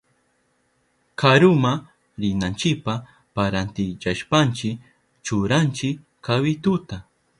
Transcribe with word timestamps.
Karuma 1.23 1.73
rinanchipa 2.23 2.93
parantillashpanchi 3.35 4.69
churanchi 5.23 5.89
kawituta. 6.25 6.97